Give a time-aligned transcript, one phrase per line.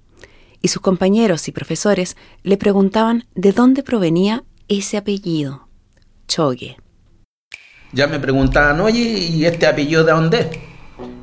[0.63, 5.67] y sus compañeros y profesores le preguntaban de dónde provenía ese apellido,
[6.27, 6.77] Chogue.
[7.91, 10.48] Ya me preguntaban, oye, ¿y este apellido de dónde es?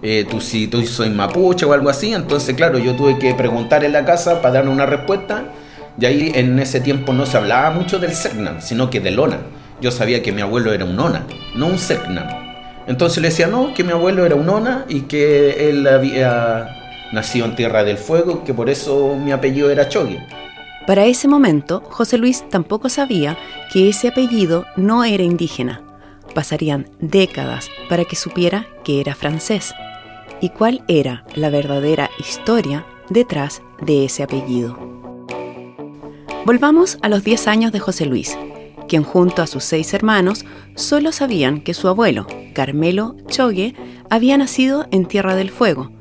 [0.02, 3.82] Eh, tú si tú soy mapuche o algo así, entonces claro, yo tuve que preguntar
[3.82, 5.46] en la casa para dar una respuesta,
[5.98, 9.38] y ahí en ese tiempo no se hablaba mucho del Sernan, sino que del Ona.
[9.80, 12.28] Yo sabía que mi abuelo era un Ona, no un Sernan.
[12.86, 16.79] Entonces le decía, no, que mi abuelo era un Ona y que él había
[17.12, 20.20] nacido en Tierra del Fuego, que por eso mi apellido era Chogue.
[20.86, 23.36] Para ese momento, José Luis tampoco sabía
[23.72, 25.82] que ese apellido no era indígena.
[26.34, 29.74] Pasarían décadas para que supiera que era francés
[30.40, 34.78] y cuál era la verdadera historia detrás de ese apellido.
[36.46, 38.36] Volvamos a los 10 años de José Luis,
[38.88, 43.74] quien junto a sus seis hermanos solo sabían que su abuelo, Carmelo Chogue,
[44.08, 45.92] había nacido en Tierra del Fuego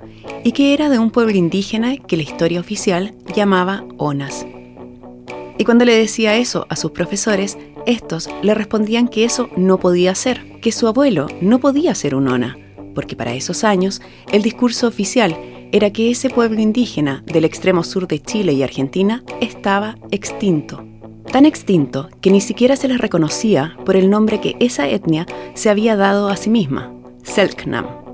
[0.43, 4.45] y que era de un pueblo indígena que la historia oficial llamaba Onas.
[5.57, 10.15] Y cuando le decía eso a sus profesores, estos le respondían que eso no podía
[10.15, 12.57] ser, que su abuelo no podía ser un Ona,
[12.95, 14.01] porque para esos años
[14.31, 15.38] el discurso oficial
[15.72, 20.83] era que ese pueblo indígena del extremo sur de Chile y Argentina estaba extinto.
[21.31, 25.69] Tan extinto que ni siquiera se les reconocía por el nombre que esa etnia se
[25.69, 26.91] había dado a sí misma,
[27.23, 28.09] Selknam.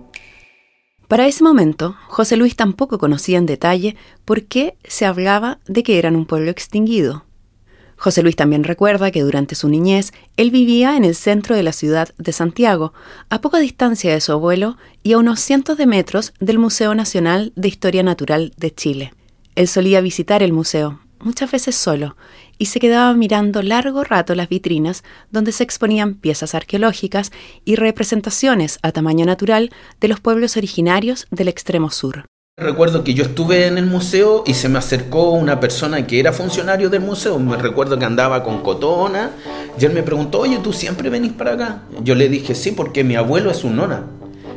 [1.08, 3.96] Para ese momento, José Luis tampoco conocía en detalle
[4.26, 7.26] por qué se hablaba de que eran un pueblo extinguido.
[7.98, 11.72] José Luis también recuerda que durante su niñez él vivía en el centro de la
[11.72, 12.94] ciudad de Santiago,
[13.30, 17.54] a poca distancia de su abuelo y a unos cientos de metros del Museo Nacional
[17.56, 19.14] de Historia Natural de Chile.
[19.56, 22.18] Él solía visitar el museo, muchas veces solo,
[22.58, 27.32] y se quedaba mirando largo rato las vitrinas donde se exponían piezas arqueológicas
[27.66, 32.26] y representaciones a tamaño natural de los pueblos originarios del extremo sur.
[32.58, 36.32] Recuerdo que yo estuve en el museo y se me acercó una persona que era
[36.32, 37.38] funcionario del museo.
[37.38, 39.32] Me recuerdo que andaba con cotona
[39.78, 41.84] y él me preguntó, oye, ¿tú siempre venís para acá?
[42.02, 44.06] Yo le dije, sí, porque mi abuelo es un nona.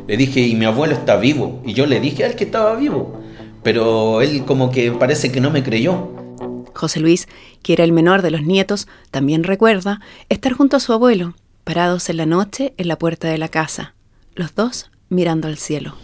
[0.06, 1.60] Le dije, y mi abuelo está vivo.
[1.66, 3.20] Y yo le dije a él que estaba vivo.
[3.64, 6.17] Pero él como que parece que no me creyó.
[6.78, 7.28] José Luis,
[7.62, 11.34] que era el menor de los nietos, también recuerda estar junto a su abuelo,
[11.64, 13.94] parados en la noche en la puerta de la casa,
[14.34, 15.94] los dos mirando al cielo.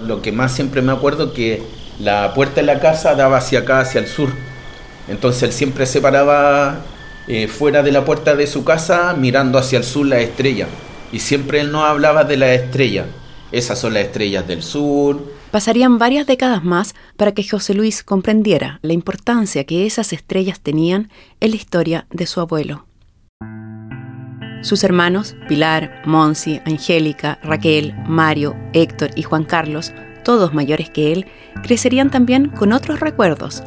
[0.00, 1.62] Lo que más siempre me acuerdo que
[1.98, 4.28] la puerta de la casa daba hacia acá, hacia el sur.
[5.08, 6.80] Entonces él siempre se paraba
[7.26, 10.66] eh, fuera de la puerta de su casa mirando hacia el sur la estrella.
[11.10, 13.06] Y siempre él nos hablaba de la estrella.
[13.54, 15.32] Esas son las estrellas del sur.
[15.52, 21.08] Pasarían varias décadas más para que José Luis comprendiera la importancia que esas estrellas tenían
[21.38, 22.88] en la historia de su abuelo.
[24.62, 29.92] Sus hermanos, Pilar, Monsi, Angélica, Raquel, Mario, Héctor y Juan Carlos,
[30.24, 31.26] todos mayores que él,
[31.62, 33.62] crecerían también con otros recuerdos,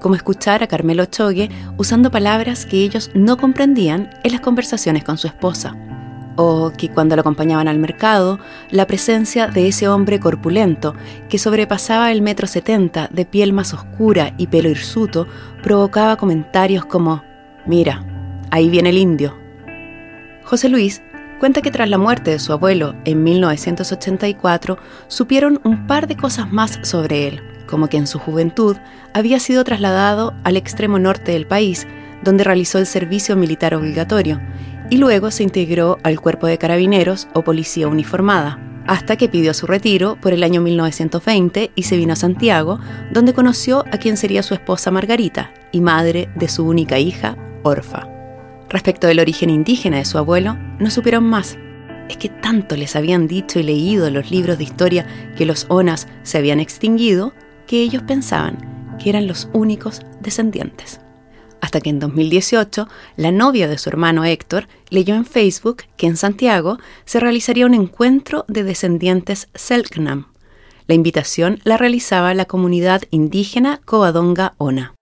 [0.00, 5.18] como escuchar a Carmelo Chogue usando palabras que ellos no comprendían en las conversaciones con
[5.18, 5.76] su esposa,
[6.36, 8.38] o que cuando lo acompañaban al mercado,
[8.70, 10.94] la presencia de ese hombre corpulento
[11.28, 15.26] que sobrepasaba el metro setenta de piel más oscura y pelo hirsuto
[15.62, 17.22] provocaba comentarios como,
[17.66, 18.04] mira,
[18.50, 19.34] ahí viene el indio,
[20.46, 21.02] José Luis
[21.40, 24.78] cuenta que tras la muerte de su abuelo en 1984
[25.08, 28.76] supieron un par de cosas más sobre él, como que en su juventud
[29.12, 31.88] había sido trasladado al extremo norte del país,
[32.22, 34.40] donde realizó el servicio militar obligatorio,
[34.90, 39.66] y luego se integró al cuerpo de carabineros o policía uniformada, hasta que pidió su
[39.66, 42.78] retiro por el año 1920 y se vino a Santiago,
[43.12, 48.08] donde conoció a quien sería su esposa Margarita y madre de su única hija, Orfa.
[48.68, 51.56] Respecto del origen indígena de su abuelo, no supieron más.
[52.08, 55.06] Es que tanto les habían dicho y leído los libros de historia
[55.36, 57.32] que los Onas se habían extinguido,
[57.66, 61.00] que ellos pensaban que eran los únicos descendientes.
[61.60, 66.16] Hasta que en 2018 la novia de su hermano Héctor leyó en Facebook que en
[66.16, 70.28] Santiago se realizaría un encuentro de descendientes Selknam.
[70.86, 74.94] La invitación la realizaba la comunidad indígena Covadonga Ona.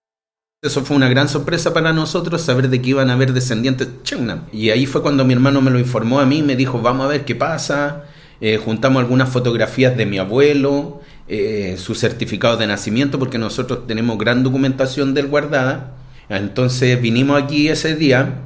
[0.63, 4.45] Eso fue una gran sorpresa para nosotros saber de que iban a haber descendientes Selknam.
[4.51, 7.09] Y ahí fue cuando mi hermano me lo informó a mí, me dijo, vamos a
[7.09, 8.05] ver qué pasa.
[8.41, 14.17] Eh, juntamos algunas fotografías de mi abuelo, eh, su certificado de nacimiento, porque nosotros tenemos
[14.17, 15.95] gran documentación del guardada.
[16.29, 18.41] Entonces vinimos aquí ese día,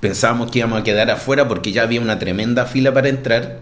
[0.00, 3.60] pensábamos que íbamos a quedar afuera porque ya había una tremenda fila para entrar.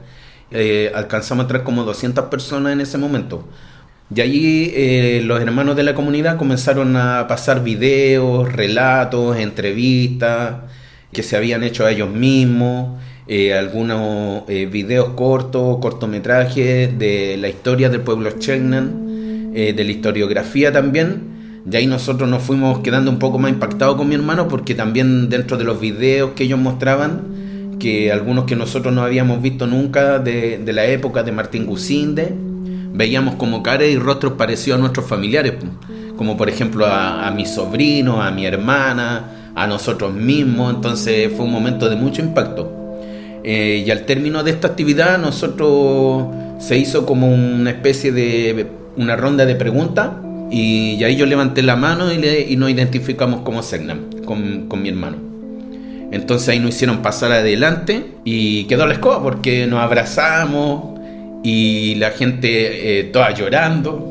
[0.51, 3.49] Eh, alcanzamos a entrar como 200 personas en ese momento.
[4.15, 10.57] Y allí eh, los hermanos de la comunidad comenzaron a pasar videos, relatos, entrevistas
[11.13, 17.49] que se habían hecho a ellos mismos, eh, algunos eh, videos cortos, cortometrajes de la
[17.49, 19.03] historia del pueblo Chegnan,
[19.55, 21.34] de la historiografía también.
[21.71, 25.31] Y ahí nosotros nos fuimos quedando un poco más impactados con mi hermano porque también
[25.31, 30.19] dentro de los videos que ellos mostraban, que algunos que nosotros no habíamos visto nunca
[30.19, 32.35] de, la época de Martín Gusinde,
[32.93, 35.55] veíamos como caras y rostros parecidos a nuestros familiares,
[36.17, 41.53] como por ejemplo a, mi sobrino, a mi hermana, a nosotros mismos, entonces fue un
[41.53, 42.71] momento de mucho impacto.
[43.43, 46.27] Eh, y al término de esta actividad nosotros
[46.59, 50.24] se hizo como una especie de una ronda de preguntas
[50.55, 54.83] y, ahí yo levanté la mano y, le, y nos identificamos como Segnam, con, con
[54.83, 55.19] mi hermano.
[56.13, 60.95] Entonces ahí nos hicieron pasar adelante y quedó la escoba porque nos abrazamos,
[61.45, 64.11] y la gente eh, toda llorando.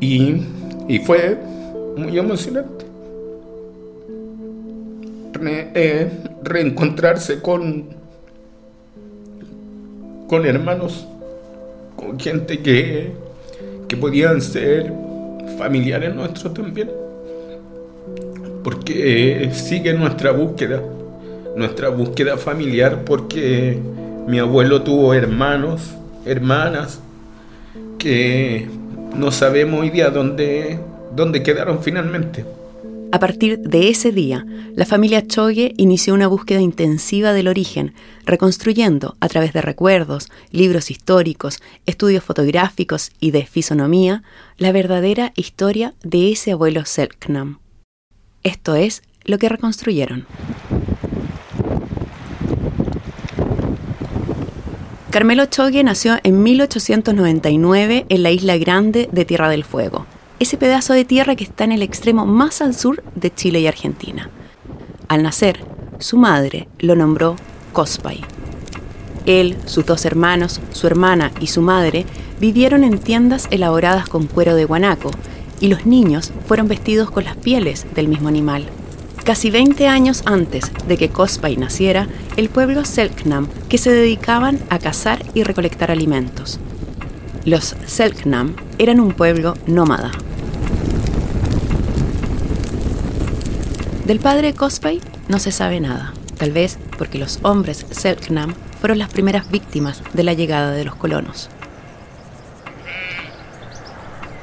[0.00, 0.42] Y,
[1.04, 1.38] fue
[1.96, 2.84] muy emocionante
[5.42, 6.10] eh,
[6.42, 7.86] reencontrarse con,
[10.28, 11.06] con hermanos,
[12.00, 13.12] con gente que,
[13.86, 14.90] que podían ser
[15.58, 16.90] familiares nuestros también,
[18.64, 20.80] porque eh, sigue nuestra búsqueda
[21.56, 23.78] nuestra búsqueda familiar porque
[24.26, 25.94] mi abuelo tuvo hermanos,
[26.24, 27.00] hermanas,
[27.98, 28.68] que
[29.14, 30.78] no sabemos hoy día dónde,
[31.14, 32.44] dónde quedaron finalmente.
[33.12, 34.46] A partir de ese día,
[34.76, 37.92] la familia Chogue inició una búsqueda intensiva del origen,
[38.24, 44.22] reconstruyendo, a través de recuerdos, libros históricos, estudios fotográficos y de fisonomía,
[44.58, 47.58] la verdadera historia de ese abuelo Selknam.
[48.44, 50.26] Esto es lo que reconstruyeron.
[55.10, 60.06] Carmelo Chogue nació en 1899 en la isla grande de Tierra del Fuego,
[60.40, 63.66] ese pedazo de tierra que está en el extremo más al sur de Chile y
[63.66, 64.30] Argentina.
[65.06, 65.60] Al nacer,
[65.98, 67.36] su madre lo nombró
[67.74, 68.22] Cospay.
[69.26, 72.06] Él, sus dos hermanos, su hermana y su madre
[72.40, 75.10] vivieron en tiendas elaboradas con cuero de guanaco,
[75.60, 78.64] y los niños fueron vestidos con las pieles del mismo animal.
[79.24, 82.08] Casi 20 años antes de que Cospay naciera,
[82.38, 86.58] el pueblo Selknam, que se dedicaban a cazar y recolectar alimentos.
[87.44, 90.12] Los Selknam eran un pueblo nómada.
[94.10, 99.08] Del padre Cospay no se sabe nada, tal vez porque los hombres Selknam fueron las
[99.08, 101.48] primeras víctimas de la llegada de los colonos.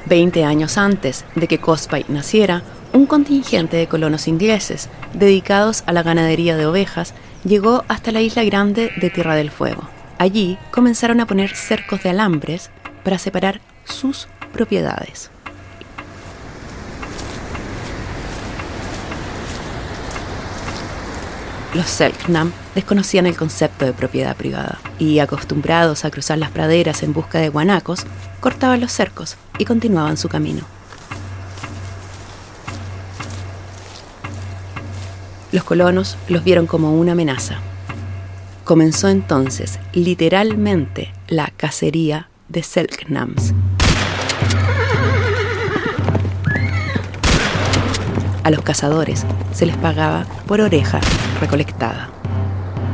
[0.06, 2.62] Veinte años antes de que Cospay naciera,
[2.94, 7.12] un contingente de colonos ingleses dedicados a la ganadería de ovejas
[7.44, 9.86] llegó hasta la isla grande de Tierra del Fuego.
[10.16, 12.70] Allí comenzaron a poner cercos de alambres
[13.04, 15.30] para separar sus propiedades.
[21.78, 27.12] Los Selknam desconocían el concepto de propiedad privada y, acostumbrados a cruzar las praderas en
[27.12, 28.00] busca de guanacos,
[28.40, 30.62] cortaban los cercos y continuaban su camino.
[35.52, 37.60] Los colonos los vieron como una amenaza.
[38.64, 43.54] Comenzó entonces, literalmente, la cacería de Selknams.
[48.48, 51.00] A los cazadores se les pagaba por oreja
[51.38, 52.08] recolectada.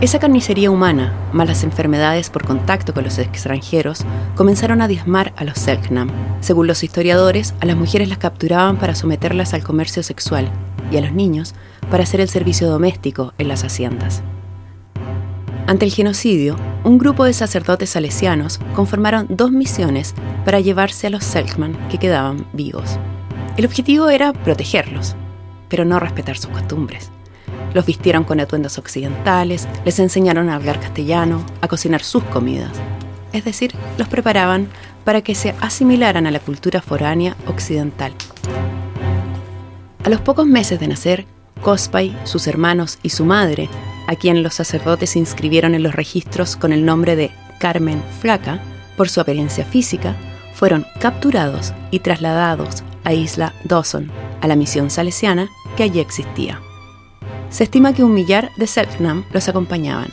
[0.01, 5.57] Esa carnicería humana, malas enfermedades por contacto con los extranjeros, comenzaron a diezmar a los
[5.57, 6.11] Selknam.
[6.41, 10.51] Según los historiadores, a las mujeres las capturaban para someterlas al comercio sexual
[10.91, 11.55] y a los niños
[11.89, 14.25] para hacer el servicio doméstico en las haciendas.
[15.69, 21.23] Ante el genocidio, un grupo de sacerdotes salesianos conformaron dos misiones para llevarse a los
[21.23, 22.99] Selkman que quedaban vivos.
[23.57, 25.15] El objetivo era protegerlos,
[25.75, 27.11] pero no respetar sus costumbres.
[27.73, 32.71] Los vistieron con atuendos occidentales, les enseñaron a hablar castellano, a cocinar sus comidas.
[33.33, 34.69] Es decir, los preparaban
[35.05, 38.13] para que se asimilaran a la cultura foránea occidental.
[40.05, 41.27] A los pocos meses de nacer,
[41.61, 43.69] Cospay, sus hermanos y su madre,
[44.07, 48.61] a quien los sacerdotes inscribieron en los registros con el nombre de Carmen Flaca,
[48.97, 50.15] por su apariencia física,
[50.55, 56.61] fueron capturados y trasladados a Isla Dawson, a la misión salesiana que allí existía.
[57.51, 60.09] Se estima que un millar de Selknam los acompañaban.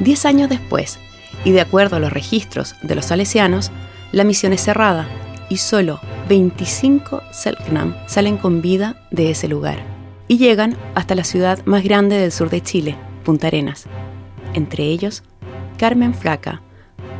[0.00, 0.98] Diez años después,
[1.44, 3.70] y de acuerdo a los registros de los salesianos,
[4.12, 5.08] la misión es cerrada
[5.48, 9.78] y solo 25 Selknam salen con vida de ese lugar
[10.28, 13.86] y llegan hasta la ciudad más grande del sur de Chile, Punta Arenas.
[14.54, 15.22] Entre ellos,
[15.78, 16.62] Carmen Flaca,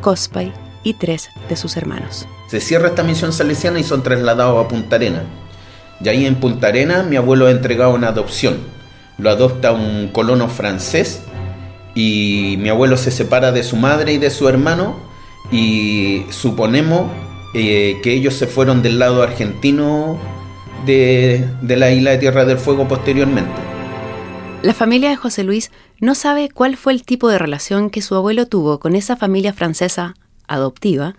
[0.01, 0.51] Cospay
[0.83, 2.27] y tres de sus hermanos.
[2.47, 5.23] Se cierra esta misión salesiana y son trasladados a Punta Arenas.
[6.03, 8.57] Y ahí en Punta Arenas mi abuelo ha entregado una adopción.
[9.17, 11.23] Lo adopta un colono francés
[11.95, 14.95] y mi abuelo se separa de su madre y de su hermano
[15.51, 17.09] y suponemos
[17.53, 20.19] eh, que ellos se fueron del lado argentino
[20.85, 23.67] de la isla de Tierra del Fuego posteriormente.
[24.61, 28.15] La familia de José Luis no sabe cuál fue el tipo de relación que su
[28.15, 30.15] abuelo tuvo con esa familia francesa
[30.47, 31.15] adoptiva,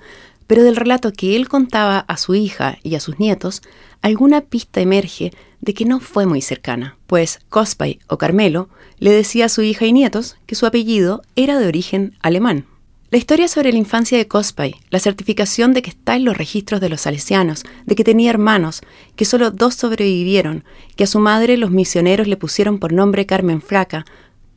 [0.48, 3.62] pero del relato que él contaba a su hija y a sus nietos,
[4.02, 9.44] alguna pista emerge de que no fue muy cercana, pues Cospay o Carmelo le decía
[9.44, 12.66] a su hija y nietos que su apellido era de origen alemán.
[13.10, 16.80] La historia sobre la infancia de Cospay, la certificación de que está en los registros
[16.80, 18.82] de los salesianos, de que tenía hermanos,
[19.16, 20.64] que solo dos sobrevivieron,
[20.94, 24.04] que a su madre los misioneros le pusieron por nombre Carmen Flaca,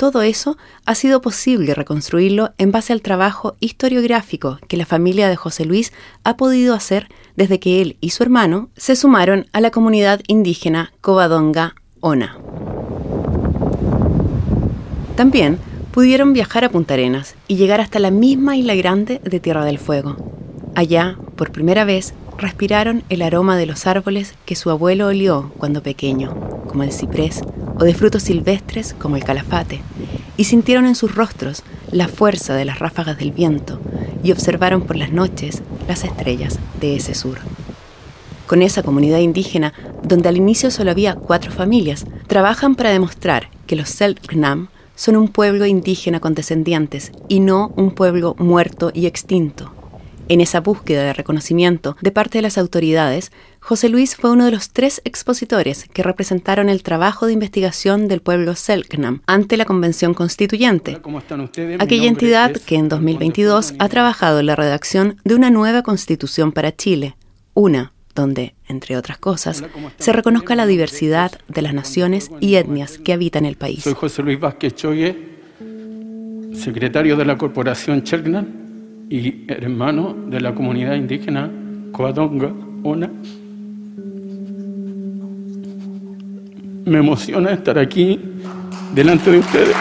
[0.01, 5.35] todo eso ha sido posible reconstruirlo en base al trabajo historiográfico que la familia de
[5.35, 5.93] José Luis
[6.23, 10.91] ha podido hacer desde que él y su hermano se sumaron a la comunidad indígena
[11.01, 12.35] Covadonga Ona.
[15.15, 15.59] También
[15.91, 19.77] pudieron viajar a Punta Arenas y llegar hasta la misma isla grande de Tierra del
[19.77, 20.15] Fuego.
[20.73, 25.83] Allá, por primera vez, respiraron el aroma de los árboles que su abuelo olió cuando
[25.83, 26.35] pequeño,
[26.67, 27.41] como el ciprés,
[27.79, 29.81] o de frutos silvestres como el calafate,
[30.37, 33.79] y sintieron en sus rostros la fuerza de las ráfagas del viento
[34.23, 37.37] y observaron por las noches las estrellas de ese sur.
[38.47, 43.75] Con esa comunidad indígena, donde al inicio solo había cuatro familias, trabajan para demostrar que
[43.75, 49.73] los Selknam son un pueblo indígena con descendientes y no un pueblo muerto y extinto.
[50.31, 54.51] En esa búsqueda de reconocimiento de parte de las autoridades, José Luis fue uno de
[54.51, 60.13] los tres expositores que representaron el trabajo de investigación del pueblo Selknam ante la Convención
[60.13, 61.01] Constituyente,
[61.79, 66.73] aquella entidad que en 2022 ha trabajado en la redacción de una nueva constitución para
[66.73, 67.17] Chile,
[67.53, 69.65] una donde, entre otras cosas,
[69.97, 73.83] se reconozca la diversidad de las naciones y etnias que habitan el país.
[73.83, 75.13] Soy José Luis Vázquez Choye,
[76.53, 78.60] secretario de la Corporación Chelknan
[79.11, 81.51] y hermano de la comunidad indígena
[81.91, 82.49] Coadonga,
[82.83, 83.09] Ona.
[86.85, 88.21] Me emociona estar aquí
[88.93, 89.75] delante de ustedes.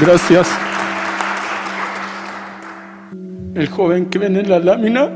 [0.00, 0.48] Gracias.
[3.56, 5.08] El joven que ven en la lámina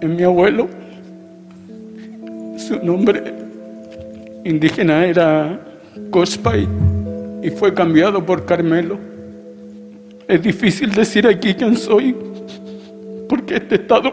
[0.00, 0.77] es mi abuelo.
[2.68, 3.22] Su nombre
[4.44, 5.58] indígena era
[6.10, 6.68] Cospay
[7.42, 8.98] y fue cambiado por Carmelo.
[10.26, 12.14] Es difícil decir aquí quién soy
[13.26, 14.12] porque este Estado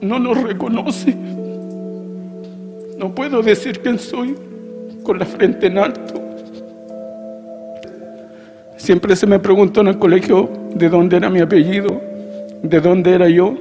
[0.00, 1.16] no nos reconoce.
[2.96, 4.36] No puedo decir quién soy
[5.02, 6.22] con la frente en alto.
[8.76, 12.00] Siempre se me preguntó en el colegio de dónde era mi apellido,
[12.62, 13.56] de dónde era yo.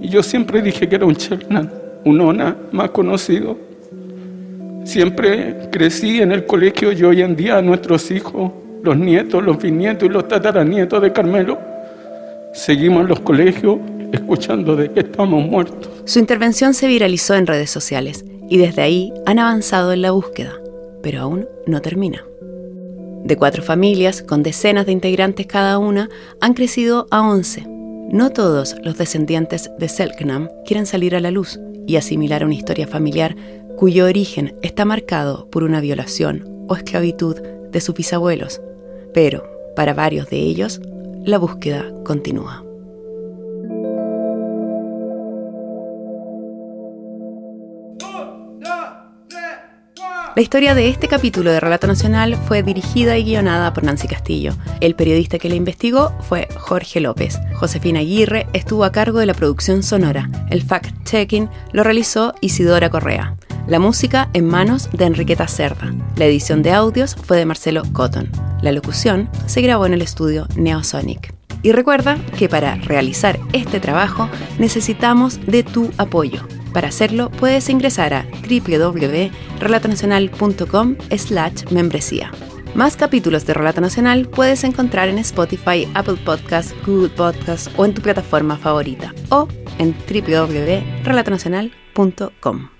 [0.00, 1.68] Y yo siempre dije que era un Chernan,
[2.06, 3.58] un Ona más conocido.
[4.84, 10.08] Siempre crecí en el colegio y hoy en día nuestros hijos, los nietos, los bisnietos
[10.08, 11.58] y los tataranietos de Carmelo,
[12.54, 13.78] seguimos en los colegios
[14.12, 15.90] escuchando de que estamos muertos.
[16.04, 20.54] Su intervención se viralizó en redes sociales y desde ahí han avanzado en la búsqueda,
[21.02, 22.24] pero aún no termina
[23.26, 26.08] de cuatro familias, con decenas de integrantes cada una,
[26.40, 27.66] han crecido a once.
[27.66, 32.86] No todos los descendientes de Selknam quieren salir a la luz y asimilar una historia
[32.86, 33.36] familiar
[33.76, 37.36] cuyo origen está marcado por una violación o esclavitud
[37.70, 38.60] de sus bisabuelos.
[39.12, 39.44] Pero,
[39.76, 40.80] para varios de ellos,
[41.24, 42.65] la búsqueda continúa.
[50.36, 54.52] La historia de este capítulo de Relato Nacional fue dirigida y guionada por Nancy Castillo.
[54.82, 57.38] El periodista que la investigó fue Jorge López.
[57.54, 60.28] Josefina Aguirre estuvo a cargo de la producción sonora.
[60.50, 63.34] El fact-checking lo realizó Isidora Correa.
[63.66, 65.94] La música en manos de Enriqueta Cerda.
[66.16, 68.30] La edición de audios fue de Marcelo Cotton.
[68.60, 71.32] La locución se grabó en el estudio Neosonic.
[71.62, 74.28] Y recuerda que para realizar este trabajo
[74.58, 76.46] necesitamos de tu apoyo.
[76.76, 82.30] Para hacerlo puedes ingresar a www.relatonacional.com slash membresía.
[82.74, 87.94] Más capítulos de Relato Nacional puedes encontrar en Spotify, Apple Podcasts, Google Podcasts o en
[87.94, 92.75] tu plataforma favorita o en www.relatonacional.com.